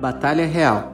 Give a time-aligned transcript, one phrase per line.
[0.00, 0.92] Batalha Real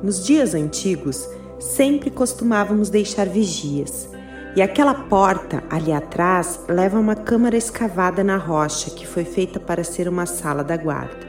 [0.00, 4.08] Nos dias antigos, sempre costumávamos deixar vigias,
[4.54, 9.58] e aquela porta ali atrás leva a uma câmara escavada na rocha que foi feita
[9.58, 11.26] para ser uma sala da guarda.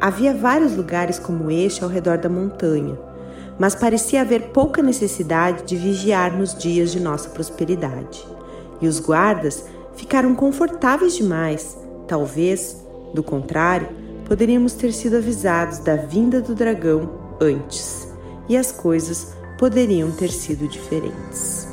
[0.00, 2.98] Havia vários lugares como este ao redor da montanha,
[3.58, 8.26] mas parecia haver pouca necessidade de vigiar nos dias de nossa prosperidade.
[8.80, 11.76] E os guardas ficaram confortáveis demais.
[12.06, 12.82] Talvez,
[13.12, 13.97] do contrário,
[14.28, 17.10] poderíamos ter sido avisados da vinda do dragão
[17.40, 18.12] antes,
[18.48, 21.66] e as coisas poderiam ter sido diferentes.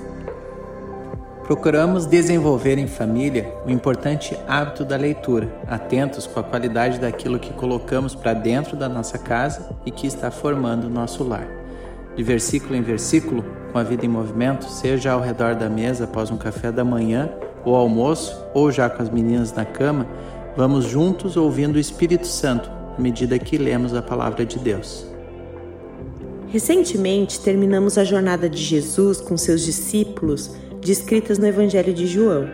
[1.44, 7.54] Procuramos desenvolver em família o importante hábito da leitura, atentos com a qualidade daquilo que
[7.54, 11.48] colocamos para dentro da nossa casa e que está formando o nosso lar.
[12.16, 16.32] De versículo em versículo, com a vida em movimento, seja ao redor da mesa após
[16.32, 17.30] um café da manhã
[17.64, 20.08] ou almoço, ou já com as meninas na cama,
[20.56, 25.06] vamos juntos ouvindo o Espírito Santo à medida que lemos a palavra de Deus.
[26.48, 32.48] Recentemente terminamos a jornada de Jesus com seus discípulos, descritas no Evangelho de João.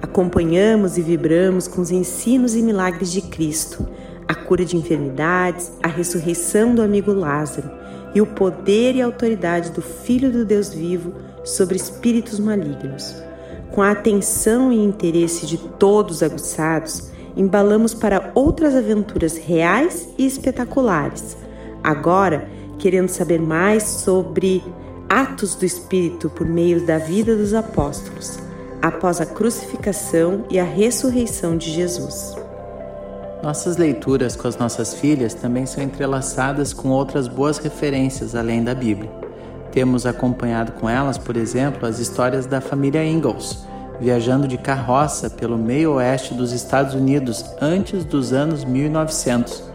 [0.00, 3.88] Acompanhamos e vibramos com os ensinos e milagres de Cristo,
[4.28, 7.70] a cura de enfermidades, a ressurreição do amigo Lázaro
[8.14, 11.12] e o poder e autoridade do Filho do Deus vivo
[11.44, 13.14] sobre espíritos malignos.
[13.72, 21.36] Com a atenção e interesse de todos aguçados, embalamos para outras aventuras reais e espetaculares.
[21.82, 24.62] Agora, querendo saber mais sobre
[25.08, 28.38] atos do Espírito por meio da vida dos apóstolos,
[28.80, 32.36] após a crucificação e a ressurreição de Jesus.
[33.42, 38.74] Nossas leituras com as nossas filhas também são entrelaçadas com outras boas referências além da
[38.74, 39.10] Bíblia.
[39.72, 43.66] Temos acompanhado com elas, por exemplo, as histórias da família Ingalls,
[44.00, 49.70] viajando de carroça pelo meio oeste dos Estados Unidos antes dos anos 1900.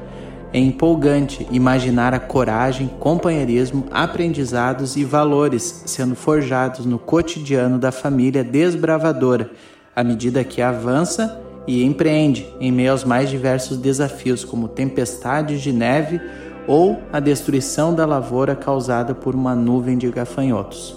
[0.51, 8.43] É empolgante imaginar a coragem, companheirismo, aprendizados e valores sendo forjados no cotidiano da família
[8.43, 9.52] desbravadora,
[9.95, 15.71] à medida que avança e empreende em meio aos mais diversos desafios, como tempestades de
[15.71, 16.21] neve
[16.67, 20.95] ou a destruição da lavoura causada por uma nuvem de gafanhotos.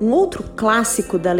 [0.00, 1.32] Um outro clássico da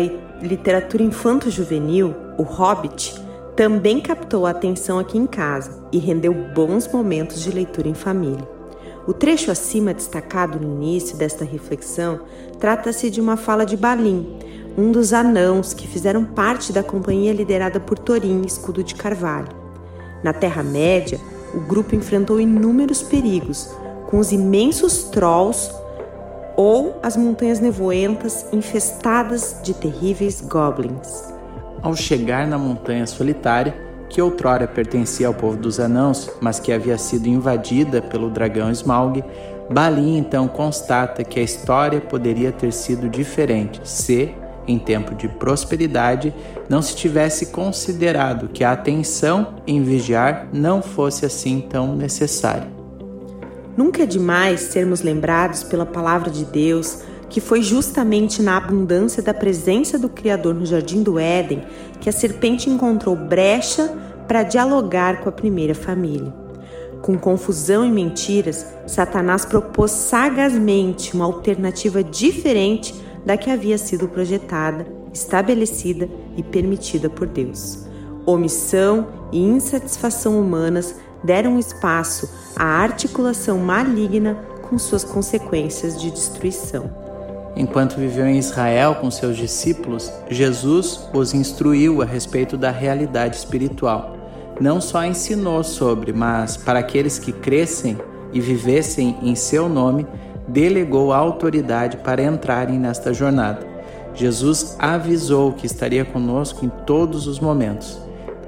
[0.45, 3.15] literatura infanto-juvenil, O Hobbit,
[3.57, 8.47] também captou a atenção aqui em casa e rendeu bons momentos de leitura em família.
[9.07, 12.21] O trecho acima destacado no início desta reflexão
[12.59, 14.39] trata-se de uma fala de Balim,
[14.77, 19.49] um dos anãos que fizeram parte da companhia liderada por Thorin, escudo de carvalho.
[20.23, 21.21] Na Terra-média,
[21.55, 23.71] o grupo enfrentou inúmeros perigos,
[24.09, 25.71] com os imensos trolls
[26.57, 31.33] ou as montanhas nevoentas infestadas de terríveis goblins.
[31.83, 33.75] Ao chegar na montanha solitária,
[34.09, 39.25] que outrora pertencia ao povo dos anãos, mas que havia sido invadida pelo dragão Smaug,
[39.71, 44.35] Balin então constata que a história poderia ter sido diferente se,
[44.69, 46.35] em tempo de prosperidade,
[46.69, 52.84] não se tivesse considerado que a atenção em vigiar não fosse assim tão necessária.
[53.77, 56.99] Nunca é demais sermos lembrados pela palavra de Deus
[57.29, 61.65] que foi justamente na abundância da presença do Criador no jardim do Éden
[62.01, 63.93] que a serpente encontrou brecha
[64.29, 66.33] para dialogar com a primeira família.
[67.03, 72.95] Com confusão e mentiras, Satanás propôs sagazmente uma alternativa diferente
[73.27, 77.87] da que havia sido projetada, estabelecida e permitida por Deus.
[78.25, 84.35] Omissão e insatisfação humanas deram espaço à articulação maligna
[84.69, 86.91] com suas consequências de destruição.
[87.57, 94.17] Enquanto viveu em Israel com seus discípulos, Jesus os instruiu a respeito da realidade espiritual.
[94.61, 97.97] Não só ensinou sobre, mas para aqueles que crescem
[98.33, 100.07] e vivessem em seu nome,
[100.47, 103.67] delegou a autoridade para entrarem nesta jornada.
[104.15, 107.99] Jesus avisou que estaria conosco em todos os momentos.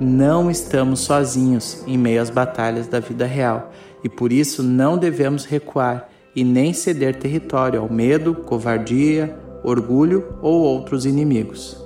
[0.01, 3.73] Não estamos sozinhos em meio às batalhas da vida real
[4.05, 9.35] e por isso não devemos recuar e nem ceder território ao medo, covardia,
[9.65, 11.83] orgulho ou outros inimigos.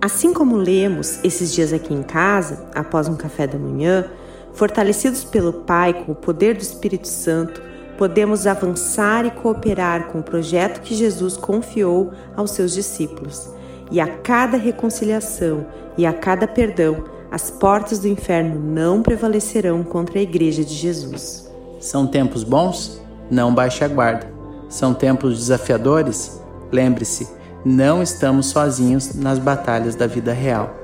[0.00, 4.04] Assim como lemos esses dias aqui em casa, após um café da manhã,
[4.52, 7.62] fortalecidos pelo Pai com o poder do Espírito Santo,
[7.96, 13.48] podemos avançar e cooperar com o projeto que Jesus confiou aos seus discípulos.
[13.90, 15.66] E a cada reconciliação
[15.96, 21.50] e a cada perdão, as portas do inferno não prevalecerão contra a Igreja de Jesus.
[21.78, 23.00] São tempos bons?
[23.30, 24.26] Não baixe a guarda.
[24.68, 26.40] São tempos desafiadores?
[26.72, 27.28] Lembre-se,
[27.64, 30.74] não estamos sozinhos nas batalhas da vida real.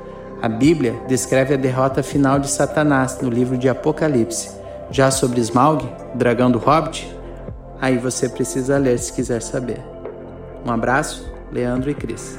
[0.42, 4.50] A Bíblia descreve a derrota final de Satanás no livro de Apocalipse
[4.90, 7.10] Já sobre Smaug, dragão do Hobbit,
[7.80, 9.80] aí você precisa ler se quiser saber.
[10.64, 12.38] Um abraço, Leandro e Cris.